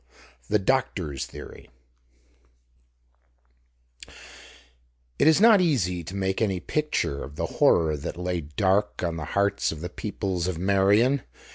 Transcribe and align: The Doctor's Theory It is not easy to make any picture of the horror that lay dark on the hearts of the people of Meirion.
The 0.49 0.57
Doctor's 0.57 1.27
Theory 1.27 1.69
It 5.19 5.27
is 5.27 5.39
not 5.39 5.61
easy 5.61 6.03
to 6.03 6.15
make 6.15 6.41
any 6.41 6.59
picture 6.59 7.23
of 7.23 7.35
the 7.35 7.45
horror 7.61 7.95
that 7.95 8.17
lay 8.17 8.41
dark 8.41 9.03
on 9.03 9.17
the 9.17 9.25
hearts 9.37 9.71
of 9.71 9.79
the 9.81 9.89
people 9.89 10.37
of 10.49 10.57
Meirion. 10.57 11.21